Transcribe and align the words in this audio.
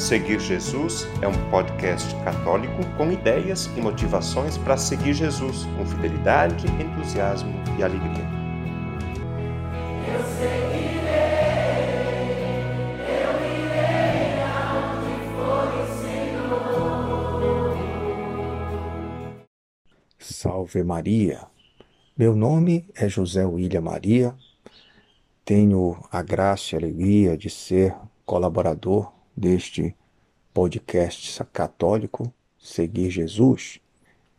Seguir 0.00 0.40
Jesus 0.40 1.06
é 1.20 1.28
um 1.28 1.50
podcast 1.50 2.14
católico 2.24 2.82
com 2.96 3.12
ideias 3.12 3.66
e 3.76 3.82
motivações 3.82 4.56
para 4.56 4.78
seguir 4.78 5.12
Jesus 5.12 5.66
com 5.76 5.84
fidelidade, 5.84 6.66
entusiasmo 6.68 7.52
e 7.78 7.82
alegria. 7.82 8.24
Eu 10.08 10.24
seguirei, 10.24 11.10
eu 13.10 13.32
irei 13.44 14.40
for 15.36 15.68
o 15.68 15.84
Senhor. 16.00 16.64
Salve 20.18 20.82
Maria! 20.82 21.46
Meu 22.16 22.34
nome 22.34 22.88
é 22.94 23.06
José 23.06 23.44
William 23.44 23.82
Maria. 23.82 24.34
Tenho 25.44 26.02
a 26.10 26.22
graça 26.22 26.74
e 26.74 26.76
a 26.76 26.78
alegria 26.78 27.36
de 27.36 27.50
ser 27.50 27.94
colaborador 28.24 29.19
deste 29.40 29.96
podcast 30.52 31.42
católico 31.50 32.30
Seguir 32.58 33.10
Jesus. 33.10 33.80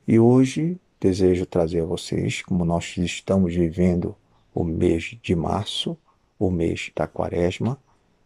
E 0.08 0.20
hoje 0.20 0.80
desejo 1.00 1.48
trazer 1.48 1.82
a 1.82 1.86
vocês, 1.86 2.44
como 2.44 2.64
nós 2.64 2.96
estamos 2.98 3.56
vivendo 3.56 4.16
o 4.54 4.64
mês 4.64 5.18
de 5.20 5.36
março, 5.36 5.98
o 6.38 6.52
mês 6.52 6.92
da 6.96 7.08
quaresma, 7.08 7.82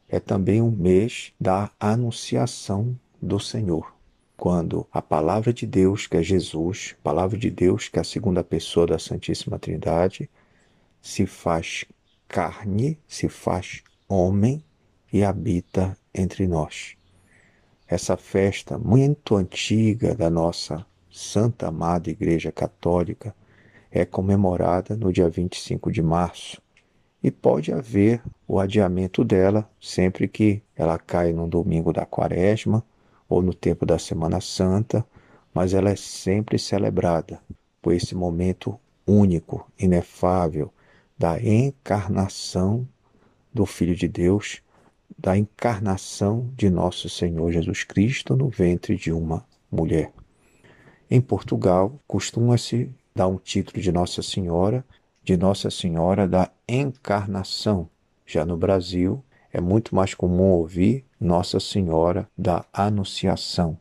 é 0.10 0.20
também 0.20 0.62
um 0.62 0.70
mês 0.70 1.32
da 1.40 1.72
anunciação 1.80 3.00
do 3.22 3.40
Senhor. 3.40 3.96
Quando 4.36 4.86
a 4.92 5.02
palavra 5.02 5.54
de 5.54 5.66
Deus, 5.66 6.08
que 6.08 6.18
é 6.18 6.24
Jesus, 6.24 6.94
palavra 7.02 7.38
de 7.38 7.50
Deus, 7.50 7.88
que 7.88 7.98
é 7.98 8.02
a 8.02 8.04
segunda 8.04 8.44
pessoa 8.44 8.86
da 8.86 9.00
Santíssima 9.00 9.58
Trindade, 9.58 10.30
se 11.02 11.26
faz 11.26 11.86
carne, 12.28 13.00
se 13.08 13.30
faz 13.30 13.82
homem 14.10 14.62
e 15.14 15.24
habita 15.24 15.98
entre 16.16 16.48
nós. 16.48 16.96
Essa 17.88 18.18
festa 18.18 18.78
muito 18.78 19.36
antiga 19.36 20.16
da 20.16 20.30
nossa 20.30 20.86
Santa 21.12 21.68
Amada 21.68 22.10
Igreja 22.10 22.52
Católica 22.52 23.36
é 23.92 24.06
comemorada 24.06 24.96
no 24.96 25.14
dia 25.14 25.30
25 25.30 25.92
de 25.92 26.02
março 26.02 26.62
e 27.22 27.32
pode 27.32 27.72
haver 27.72 28.22
o 28.48 28.60
adiamento 28.60 29.24
dela 29.24 29.70
sempre 29.80 30.28
que 30.28 30.62
ela 30.76 30.98
cai 30.98 31.32
no 31.32 31.48
domingo 31.48 31.94
da 31.94 32.06
quaresma 32.06 32.84
ou 33.30 33.42
no 33.42 33.54
tempo 33.54 33.86
da 33.86 33.98
Semana 33.98 34.42
Santa, 34.42 35.06
mas 35.54 35.74
ela 35.74 35.90
é 35.90 35.96
sempre 35.96 36.60
celebrada 36.60 37.40
por 37.82 37.94
esse 37.94 38.14
momento 38.14 38.80
único, 39.08 39.70
inefável 39.80 40.74
da 41.18 41.40
encarnação 41.42 42.88
do 43.54 43.66
Filho 43.66 43.96
de 43.96 44.08
Deus 44.08 44.62
da 45.18 45.38
encarnação 45.38 46.50
de 46.56 46.70
nosso 46.70 47.10
Senhor 47.10 47.52
Jesus 47.52 47.84
Cristo 47.84 48.36
no 48.36 48.50
ventre 48.50 48.96
de 48.96 49.12
uma 49.12 49.46
mulher. 49.72 50.12
Em 51.10 51.22
Portugal, 51.22 52.00
costuma-se 52.08 52.90
dar 53.16 53.28
um 53.28 53.38
título 53.38 53.82
de 53.82 53.92
Nossa 53.92 54.22
Senhora, 54.22 54.84
de 55.24 55.38
Nossa 55.38 55.70
Senhora 55.70 56.28
da 56.28 56.52
Encarnação. 56.68 57.90
Já 58.26 58.46
no 58.46 58.58
Brasil, 58.58 59.24
é 59.54 59.62
muito 59.62 59.96
mais 59.96 60.14
comum 60.14 60.52
ouvir 60.52 61.06
Nossa 61.20 61.60
Senhora 61.60 62.28
da 62.38 62.66
Anunciação. 62.74 63.78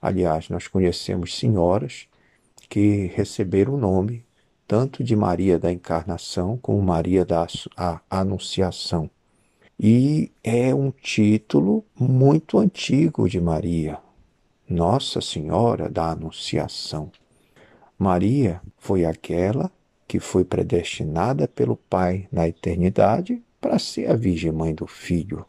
Aliás, 0.00 0.48
nós 0.48 0.66
conhecemos 0.66 1.36
senhoras 1.36 2.06
que 2.68 3.06
receberam 3.14 3.74
o 3.74 3.78
nome 3.78 4.24
tanto 4.66 5.04
de 5.04 5.14
Maria 5.14 5.58
da 5.58 5.70
Encarnação 5.70 6.56
como 6.56 6.80
Maria 6.80 7.24
da 7.24 7.46
Anunciação. 8.08 9.10
E 9.78 10.30
é 10.42 10.72
um 10.72 10.92
título 10.92 11.84
muito 11.98 12.58
antigo 12.58 13.28
de 13.28 13.40
Maria, 13.40 13.98
Nossa 14.68 15.20
Senhora 15.20 15.90
da 15.90 16.10
Anunciação. 16.10 17.10
Maria 17.98 18.62
foi 18.78 19.04
aquela 19.04 19.70
que 20.06 20.20
foi 20.20 20.44
predestinada 20.44 21.48
pelo 21.48 21.76
Pai 21.76 22.28
na 22.30 22.46
eternidade 22.46 23.42
para 23.60 23.78
ser 23.80 24.08
a 24.08 24.14
Virgem 24.14 24.52
Mãe 24.52 24.72
do 24.72 24.86
Filho, 24.86 25.44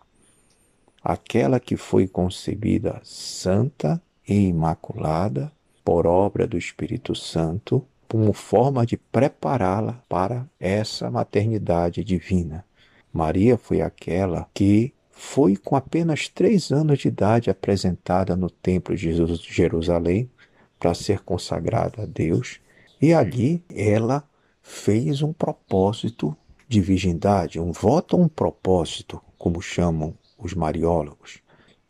aquela 1.04 1.60
que 1.60 1.78
foi 1.78 2.08
concebida 2.08 3.00
santa 3.04 4.02
e 4.28 4.48
imaculada 4.48 5.52
por 5.84 6.08
obra 6.08 6.48
do 6.48 6.58
Espírito 6.58 7.14
Santo, 7.14 7.86
como 8.10 8.34
forma 8.34 8.88
de 8.88 8.98
prepará-la 8.98 10.02
para 10.10 10.50
essa 10.60 11.12
maternidade 11.12 12.04
divina. 12.04 12.66
Maria 13.16 13.58
foi 13.58 13.80
aquela 13.80 14.46
que 14.54 14.94
foi 15.10 15.56
com 15.56 15.78
apenas 15.78 16.28
três 16.28 16.70
anos 16.70 17.00
de 17.00 17.08
idade 17.08 17.50
apresentada 17.50 18.36
no 18.36 18.50
Templo 18.50 18.94
de 18.94 19.10
Jerusalém 19.50 20.30
para 20.78 20.94
ser 20.94 21.22
consagrada 21.22 22.04
a 22.04 22.06
Deus, 22.06 22.60
e 23.02 23.14
ali 23.14 23.64
ela 23.74 24.22
fez 24.62 25.22
um 25.22 25.32
propósito 25.32 26.36
de 26.68 26.82
virgindade, 26.82 27.58
um 27.58 27.72
voto 27.72 28.18
ou 28.18 28.24
um 28.24 28.28
propósito, 28.28 29.22
como 29.38 29.62
chamam 29.62 30.14
os 30.38 30.54
mariólogos. 30.54 31.40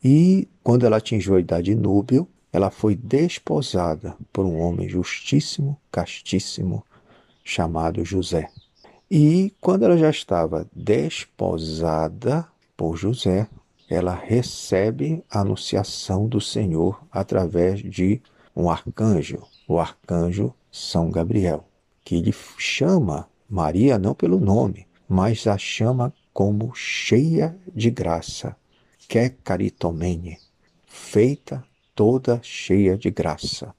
E 0.03 0.47
quando 0.61 0.85
ela 0.85 0.97
atingiu 0.97 1.37
a 1.37 1.39
idade 1.39 1.73
núbil, 1.73 2.29
ela 2.53 2.69
foi 2.69 2.95
desposada 2.95 4.15
por 4.31 4.45
um 4.45 4.59
homem 4.59 4.87
justíssimo, 4.87 5.75
castíssimo, 5.91 6.85
chamado 7.43 8.05
José. 8.05 8.47
E 9.09 9.53
quando 9.61 9.85
ela 9.85 9.97
já 9.97 10.09
estava 10.09 10.67
desposada 10.75 12.47
por 12.75 12.97
José, 12.97 13.47
ela 13.87 14.15
recebe 14.15 15.23
a 15.29 15.41
anunciação 15.41 16.27
do 16.27 16.41
Senhor 16.41 16.99
através 17.11 17.81
de 17.81 18.19
um 18.55 18.69
arcanjo, 18.69 19.43
o 19.67 19.79
arcanjo 19.79 20.53
São 20.71 21.11
Gabriel, 21.11 21.65
que 22.03 22.19
lhe 22.19 22.33
chama 22.57 23.29
Maria 23.47 23.99
não 23.99 24.15
pelo 24.15 24.39
nome, 24.39 24.87
mas 25.07 25.45
a 25.45 25.57
chama 25.57 26.11
como 26.33 26.73
cheia 26.73 27.55
de 27.73 27.91
graça, 27.91 28.55
que 29.07 29.19
é 29.19 29.29
caritomene, 29.29 30.39
feita 30.87 31.63
toda 31.93 32.39
cheia 32.41 32.97
de 32.97 33.11
graça. 33.11 33.73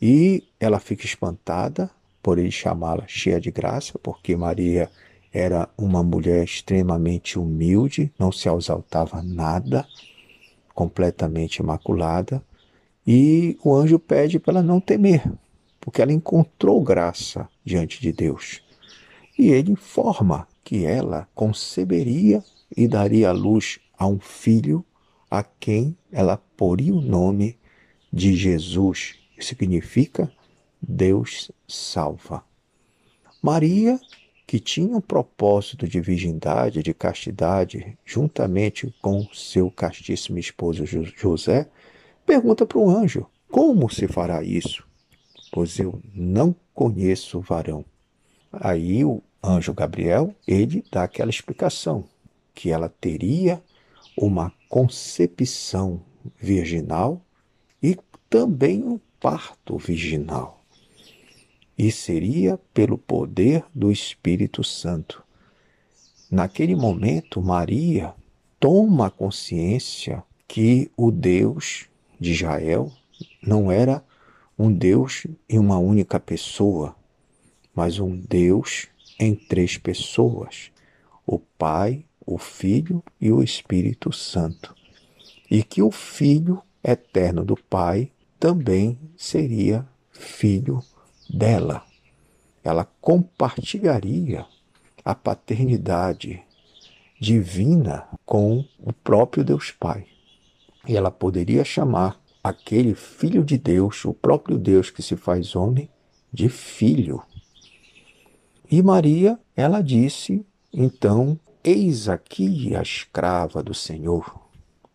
E 0.00 0.44
ela 0.58 0.78
fica 0.78 1.04
espantada 1.04 1.90
por 2.22 2.38
ele 2.38 2.50
chamá-la 2.50 3.04
cheia 3.06 3.40
de 3.40 3.50
graça, 3.50 3.98
porque 3.98 4.36
Maria 4.36 4.90
era 5.32 5.68
uma 5.78 6.02
mulher 6.02 6.44
extremamente 6.44 7.38
humilde, 7.38 8.12
não 8.18 8.32
se 8.32 8.48
exaltava 8.48 9.22
nada, 9.22 9.86
completamente 10.74 11.58
imaculada, 11.58 12.42
e 13.06 13.56
o 13.64 13.74
anjo 13.74 13.98
pede 13.98 14.38
para 14.38 14.54
ela 14.54 14.62
não 14.62 14.80
temer, 14.80 15.22
porque 15.80 16.02
ela 16.02 16.12
encontrou 16.12 16.82
graça 16.82 17.48
diante 17.64 18.00
de 18.00 18.12
Deus. 18.12 18.62
E 19.38 19.50
ele 19.50 19.72
informa 19.72 20.46
que 20.62 20.84
ela 20.84 21.28
conceberia 21.34 22.44
e 22.76 22.86
daria 22.86 23.30
à 23.30 23.32
luz 23.32 23.78
a 23.98 24.06
um 24.06 24.18
filho 24.18 24.84
a 25.30 25.42
quem 25.42 25.96
ela 26.12 26.36
poria 26.56 26.92
o 26.92 27.00
nome 27.00 27.56
de 28.12 28.34
Jesus, 28.34 29.14
que 29.34 29.44
significa 29.44 30.30
Deus 30.80 31.50
salva. 31.68 32.42
Maria, 33.42 34.00
que 34.46 34.58
tinha 34.58 34.96
um 34.96 35.00
propósito 35.00 35.86
de 35.86 36.00
virgindade, 36.00 36.82
de 36.82 36.92
castidade, 36.92 37.96
juntamente 38.04 38.92
com 39.00 39.26
seu 39.32 39.70
castíssimo 39.70 40.38
esposo 40.38 40.84
José, 40.84 41.68
pergunta 42.26 42.66
para 42.66 42.78
o 42.78 42.90
anjo: 42.90 43.26
Como 43.50 43.88
se 43.88 44.08
fará 44.08 44.42
isso? 44.42 44.86
Pois 45.52 45.78
eu 45.78 46.00
não 46.14 46.54
conheço 46.74 47.40
varão. 47.40 47.84
Aí 48.52 49.04
o 49.04 49.22
anjo 49.42 49.72
Gabriel, 49.72 50.34
ele 50.46 50.84
dá 50.90 51.04
aquela 51.04 51.30
explicação, 51.30 52.04
que 52.54 52.70
ela 52.70 52.88
teria 53.00 53.62
uma 54.16 54.52
concepção 54.68 56.02
virginal 56.38 57.20
e 57.82 57.96
também 58.28 58.82
um 58.82 58.98
parto 59.18 59.78
virginal 59.78 60.59
e 61.80 61.90
seria 61.90 62.60
pelo 62.74 62.98
poder 62.98 63.64
do 63.74 63.90
Espírito 63.90 64.62
Santo. 64.62 65.24
Naquele 66.30 66.76
momento, 66.76 67.40
Maria 67.40 68.12
toma 68.60 69.10
consciência 69.10 70.22
que 70.46 70.90
o 70.94 71.10
Deus 71.10 71.88
de 72.20 72.32
Israel 72.32 72.92
não 73.42 73.72
era 73.72 74.04
um 74.58 74.70
Deus 74.70 75.26
em 75.48 75.58
uma 75.58 75.78
única 75.78 76.20
pessoa, 76.20 76.94
mas 77.74 77.98
um 77.98 78.14
Deus 78.14 78.88
em 79.18 79.34
três 79.34 79.78
pessoas: 79.78 80.70
o 81.26 81.38
Pai, 81.38 82.04
o 82.26 82.36
Filho 82.36 83.02
e 83.18 83.32
o 83.32 83.42
Espírito 83.42 84.12
Santo. 84.12 84.74
E 85.50 85.62
que 85.62 85.80
o 85.80 85.90
Filho 85.90 86.60
eterno 86.84 87.42
do 87.42 87.56
Pai 87.56 88.12
também 88.38 88.98
seria 89.16 89.88
filho 90.10 90.84
dela. 91.32 91.82
Ela 92.62 92.84
compartilharia 93.00 94.46
a 95.04 95.14
paternidade 95.14 96.42
divina 97.18 98.06
com 98.26 98.64
o 98.78 98.92
próprio 98.92 99.44
Deus 99.44 99.70
Pai. 99.70 100.06
E 100.86 100.96
ela 100.96 101.10
poderia 101.10 101.64
chamar 101.64 102.20
aquele 102.42 102.94
filho 102.94 103.44
de 103.44 103.58
Deus, 103.58 104.04
o 104.04 104.14
próprio 104.14 104.58
Deus 104.58 104.90
que 104.90 105.02
se 105.02 105.16
faz 105.16 105.54
homem, 105.54 105.88
de 106.32 106.48
filho. 106.48 107.22
E 108.70 108.82
Maria, 108.82 109.38
ela 109.56 109.82
disse, 109.82 110.44
então, 110.72 111.38
eis 111.62 112.08
aqui 112.08 112.74
a 112.74 112.82
escrava 112.82 113.62
do 113.62 113.74
Senhor, 113.74 114.40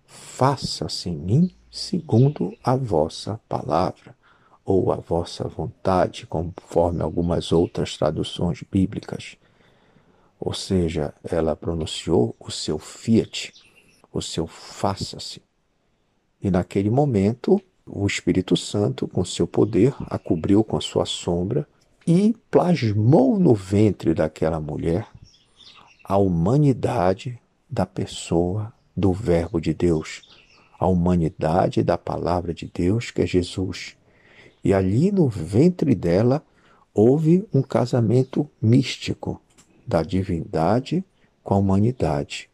faça-se 0.05 1.09
em 1.09 1.17
mim 1.17 1.51
segundo 1.69 2.55
a 2.63 2.75
vossa 2.75 3.39
palavra 3.49 4.15
ou 4.65 4.91
a 4.91 4.95
vossa 4.95 5.47
vontade, 5.47 6.25
conforme 6.25 7.03
algumas 7.03 7.51
outras 7.51 7.95
traduções 7.95 8.63
bíblicas. 8.69 9.37
Ou 10.39 10.53
seja, 10.53 11.13
ela 11.23 11.55
pronunciou 11.55 12.35
o 12.39 12.51
seu 12.51 12.79
fiat, 12.79 13.53
o 14.11 14.21
seu 14.21 14.47
faça-se. 14.47 15.41
E 16.41 16.49
naquele 16.49 16.89
momento, 16.89 17.61
o 17.85 18.07
Espírito 18.07 18.57
Santo, 18.57 19.07
com 19.07 19.23
seu 19.23 19.45
poder, 19.45 19.95
a 20.07 20.17
cobriu 20.17 20.63
com 20.63 20.75
a 20.75 20.81
sua 20.81 21.05
sombra 21.05 21.67
e 22.07 22.35
plasmou 22.49 23.39
no 23.39 23.53
ventre 23.53 24.13
daquela 24.13 24.59
mulher 24.59 25.07
a 26.03 26.17
humanidade 26.17 27.39
da 27.69 27.85
pessoa 27.85 28.71
do 28.95 29.11
Verbo 29.11 29.59
de 29.59 29.73
Deus, 29.73 30.21
a 30.79 30.87
humanidade 30.87 31.83
da 31.83 31.97
palavra 31.97 32.53
de 32.53 32.69
Deus, 32.71 33.09
que 33.11 33.21
é 33.21 33.25
Jesus. 33.25 33.97
E 34.65 34.73
ali 34.73 35.11
no 35.11 35.29
ventre 35.29 35.93
dela 35.93 36.43
houve 36.91 37.47
um 37.53 37.61
casamento 37.61 38.49
místico 38.59 39.39
da 39.85 40.01
divindade 40.01 41.05
com 41.43 41.53
a 41.53 41.57
humanidade. 41.57 42.49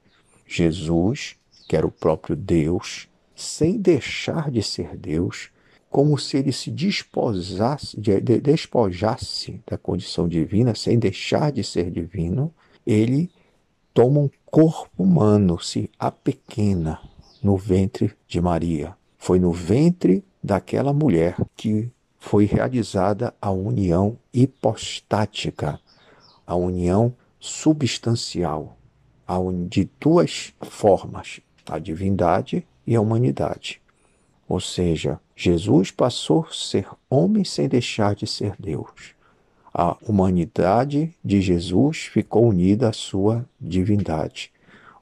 Jesus, 0.45 1.37
que 1.69 1.77
era 1.77 1.87
o 1.87 1.91
próprio 1.91 2.35
Deus, 2.35 3.07
sem 3.33 3.77
deixar 3.77 4.51
de 4.51 4.61
ser 4.61 4.97
Deus, 4.97 5.51
como 5.89 6.17
se 6.17 6.35
ele 6.35 6.51
se 6.51 6.69
desposasse, 6.69 7.95
despojasse 8.41 9.61
da 9.65 9.77
condição 9.77 10.27
divina, 10.27 10.75
sem 10.75 10.99
deixar 10.99 11.49
de 11.49 11.63
ser 11.63 11.89
divino, 11.89 12.53
ele 12.85 13.31
toma 13.93 14.19
um 14.19 14.29
corpo 14.45 15.01
humano, 15.01 15.61
se 15.61 15.89
apequena 15.97 16.99
no 17.41 17.55
ventre 17.55 18.11
de 18.27 18.41
Maria. 18.41 18.97
Foi 19.17 19.39
no 19.39 19.53
ventre 19.53 20.25
daquela 20.43 20.91
mulher 20.91 21.37
que 21.55 21.89
foi 22.21 22.45
realizada 22.45 23.33
a 23.41 23.49
união 23.49 24.15
hipostática, 24.31 25.79
a 26.45 26.55
união 26.55 27.13
substancial, 27.39 28.77
a 29.27 29.39
un... 29.39 29.67
de 29.67 29.89
duas 29.99 30.53
formas, 30.61 31.41
a 31.65 31.79
divindade 31.79 32.65
e 32.85 32.95
a 32.95 33.01
humanidade. 33.01 33.81
Ou 34.47 34.59
seja, 34.59 35.19
Jesus 35.35 35.89
passou 35.89 36.45
a 36.47 36.53
ser 36.53 36.87
homem 37.09 37.43
sem 37.43 37.67
deixar 37.67 38.13
de 38.13 38.27
ser 38.27 38.53
Deus. 38.59 39.15
A 39.73 39.97
humanidade 40.07 41.15
de 41.25 41.41
Jesus 41.41 42.03
ficou 42.03 42.47
unida 42.47 42.89
à 42.89 42.93
sua 42.93 43.49
divindade. 43.59 44.51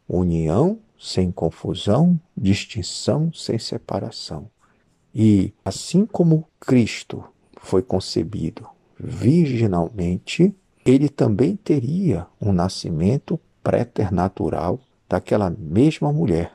União 0.07 0.79
sem 0.97 1.31
confusão, 1.31 2.17
distinção 2.35 3.31
sem 3.33 3.59
separação. 3.59 4.49
E 5.13 5.53
assim 5.63 6.05
como 6.05 6.47
Cristo 6.59 7.23
foi 7.57 7.81
concebido 7.81 8.67
virginalmente, 8.99 10.53
ele 10.85 11.07
também 11.07 11.55
teria 11.55 12.27
um 12.41 12.51
nascimento 12.51 13.39
préternatural 13.63 14.79
daquela 15.07 15.49
mesma 15.49 16.11
mulher, 16.11 16.51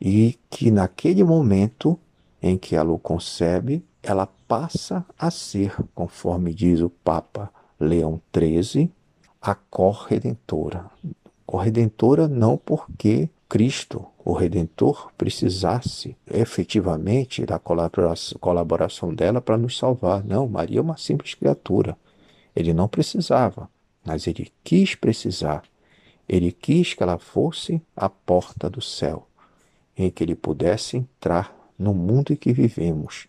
e 0.00 0.38
que 0.50 0.70
naquele 0.70 1.22
momento 1.22 1.98
em 2.42 2.58
que 2.58 2.74
ela 2.74 2.90
o 2.90 2.98
concebe, 2.98 3.84
ela 4.02 4.26
passa 4.48 5.06
a 5.16 5.30
ser, 5.30 5.76
conforme 5.94 6.52
diz 6.52 6.80
o 6.80 6.90
Papa 6.90 7.50
Leão 7.78 8.20
XIII, 8.36 8.90
a 9.40 9.54
corredentora. 9.54 10.90
Corredentora 11.46 12.26
não 12.26 12.56
porque 12.56 13.28
Cristo, 13.52 14.06
o 14.24 14.32
Redentor, 14.32 15.12
precisasse 15.12 16.16
efetivamente 16.26 17.44
da 17.44 17.58
colaboração 17.58 19.14
dela 19.14 19.42
para 19.42 19.58
nos 19.58 19.76
salvar. 19.76 20.24
Não, 20.24 20.48
Maria 20.48 20.78
é 20.78 20.80
uma 20.80 20.96
simples 20.96 21.34
criatura. 21.34 21.94
Ele 22.56 22.72
não 22.72 22.88
precisava, 22.88 23.68
mas 24.02 24.26
ele 24.26 24.50
quis 24.64 24.94
precisar. 24.94 25.64
Ele 26.26 26.50
quis 26.50 26.94
que 26.94 27.02
ela 27.02 27.18
fosse 27.18 27.82
a 27.94 28.08
porta 28.08 28.70
do 28.70 28.80
céu, 28.80 29.28
em 29.98 30.10
que 30.10 30.24
ele 30.24 30.34
pudesse 30.34 30.96
entrar 30.96 31.54
no 31.78 31.92
mundo 31.92 32.32
em 32.32 32.36
que 32.36 32.54
vivemos. 32.54 33.28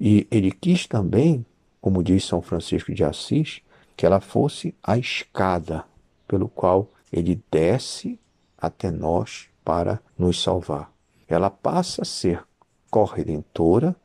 E 0.00 0.26
ele 0.28 0.50
quis 0.50 0.88
também, 0.88 1.46
como 1.80 2.02
diz 2.02 2.24
São 2.24 2.42
Francisco 2.42 2.92
de 2.92 3.04
Assis, 3.04 3.62
que 3.96 4.04
ela 4.04 4.18
fosse 4.18 4.74
a 4.82 4.98
escada 4.98 5.84
pelo 6.26 6.48
qual 6.48 6.90
ele 7.12 7.40
desce 7.48 8.18
até 8.58 8.90
nós 8.90 9.51
para 9.64 10.00
nos 10.18 10.42
salvar. 10.42 10.92
Ela 11.28 11.50
passa 11.50 12.02
a 12.02 12.04
ser 12.04 12.42
corredentora 12.90 13.96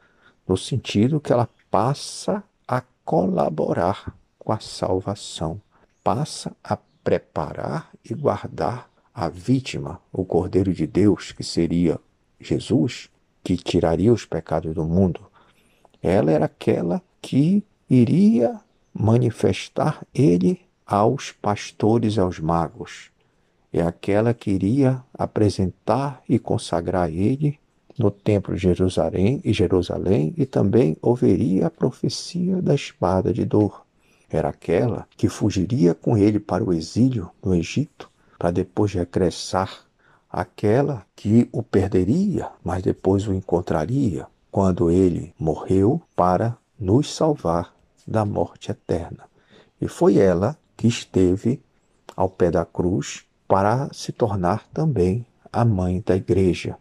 no 0.48 0.56
sentido 0.56 1.20
que 1.20 1.34
ela 1.34 1.50
passa 1.70 2.44
a 2.68 2.82
colaborar 3.04 4.16
com 4.40 4.52
a 4.54 4.60
salvação, 4.60 5.62
passa 6.04 6.56
a 6.64 6.78
preparar 7.04 7.90
e 8.04 8.14
guardar 8.14 8.90
a 9.14 9.28
vítima, 9.28 10.00
o 10.12 10.24
Cordeiro 10.24 10.74
de 10.74 10.86
Deus, 10.86 11.32
que 11.32 11.44
seria 11.44 12.00
Jesus, 12.40 13.10
que 13.44 13.58
tiraria 13.58 14.14
os 14.14 14.26
pecados 14.26 14.76
do 14.76 14.84
mundo, 14.84 15.22
ela 16.02 16.32
era 16.32 16.46
aquela 16.46 17.02
que 17.22 17.64
iria 17.90 18.60
manifestar 18.94 20.06
ele 20.14 20.62
aos 20.86 21.32
pastores 21.32 22.16
e 22.16 22.20
aos 22.20 22.40
magos. 22.40 23.12
É 23.78 23.84
aquela 23.84 24.34
que 24.34 24.50
iria 24.50 25.04
apresentar 25.14 26.24
e 26.28 26.40
consagrar 26.40 27.14
ele 27.14 27.60
no 27.96 28.10
templo 28.10 28.56
de 28.56 28.62
Jerusalém 28.62 29.40
e 29.46 29.54
Jerusalém 29.54 30.34
e 30.36 30.48
também 30.48 30.98
ouviria 31.00 31.68
a 31.68 31.70
profecia 31.70 32.60
da 32.60 32.74
espada 32.74 33.32
de 33.32 33.46
dor. 33.46 33.86
Era 34.32 34.50
aquela 34.50 35.08
que 35.16 35.30
fugiria 35.30 35.94
com 35.94 36.18
ele 36.18 36.40
para 36.40 36.64
o 36.64 36.74
exílio 36.74 37.30
no 37.46 37.54
Egito 37.54 38.10
para 38.40 38.50
depois 38.50 38.94
regressar 38.94 39.86
aquela 40.28 41.06
que 41.16 41.48
o 41.52 41.62
perderia, 41.62 42.50
mas 42.64 42.82
depois 42.82 43.28
o 43.28 43.34
encontraria 43.34 44.26
quando 44.50 44.90
ele 44.90 45.36
morreu 45.38 46.02
para 46.16 46.58
nos 46.80 47.14
salvar 47.14 47.76
da 48.08 48.26
morte 48.26 48.72
eterna. 48.72 49.26
E 49.80 49.88
foi 49.88 50.18
ela 50.18 50.58
que 50.76 50.88
esteve 50.88 51.62
ao 52.16 52.28
pé 52.28 52.50
da 52.50 52.66
cruz 52.66 53.27
para 53.48 53.90
se 53.94 54.12
tornar 54.12 54.68
também 54.74 55.26
a 55.52 55.64
mãe 55.64 56.04
da 56.06 56.16
igreja. 56.16 56.78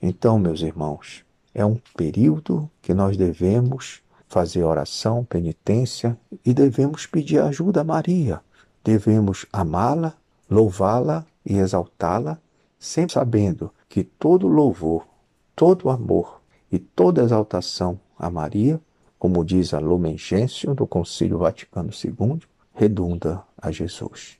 Então, 0.00 0.38
meus 0.38 0.60
irmãos, 0.60 1.24
é 1.54 1.64
um 1.64 1.78
período 1.96 2.70
que 2.80 2.94
nós 2.94 3.16
devemos 3.16 4.00
fazer 4.28 4.62
oração, 4.62 5.24
penitência 5.24 6.18
e 6.44 6.52
devemos 6.52 7.06
pedir 7.06 7.40
ajuda 7.40 7.80
a 7.80 7.84
Maria. 7.84 8.40
Devemos 8.84 9.46
amá-la, 9.52 10.14
louvá-la 10.48 11.24
e 11.44 11.56
exaltá-la 11.56 12.38
sempre 12.78 13.14
sabendo 13.14 13.72
que 13.88 14.04
todo 14.04 14.46
louvor, 14.46 15.06
todo 15.54 15.90
amor 15.90 16.40
e 16.70 16.78
toda 16.78 17.22
exaltação 17.22 17.98
a 18.18 18.30
Maria, 18.30 18.80
como 19.18 19.44
diz 19.44 19.72
a 19.72 19.78
Lumen 19.78 20.18
Gentium 20.18 20.74
do 20.74 20.86
Concílio 20.86 21.38
Vaticano 21.38 21.90
II, 21.90 22.40
redunda 22.74 23.42
a 23.60 23.70
Jesus. 23.70 24.38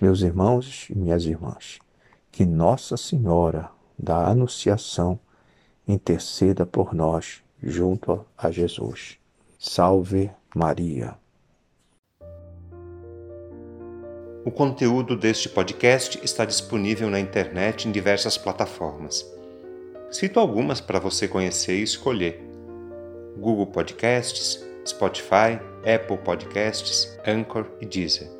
Meus 0.00 0.22
irmãos 0.22 0.86
e 0.88 0.96
minhas 0.96 1.26
irmãs, 1.26 1.78
que 2.32 2.46
Nossa 2.46 2.96
Senhora 2.96 3.70
da 3.98 4.28
Anunciação 4.28 5.20
interceda 5.86 6.64
por 6.64 6.94
nós 6.94 7.42
junto 7.62 8.24
a 8.38 8.50
Jesus. 8.50 9.18
Salve 9.58 10.30
Maria. 10.54 11.14
O 14.42 14.50
conteúdo 14.50 15.14
deste 15.14 15.50
podcast 15.50 16.18
está 16.24 16.46
disponível 16.46 17.10
na 17.10 17.20
internet 17.20 17.86
em 17.86 17.92
diversas 17.92 18.38
plataformas. 18.38 19.30
Cito 20.10 20.40
algumas 20.40 20.80
para 20.80 20.98
você 20.98 21.28
conhecer 21.28 21.78
e 21.78 21.82
escolher: 21.82 22.42
Google 23.36 23.66
Podcasts, 23.66 24.64
Spotify, 24.86 25.60
Apple 25.84 26.16
Podcasts, 26.24 27.18
Anchor 27.26 27.66
e 27.82 27.84
Deezer. 27.84 28.39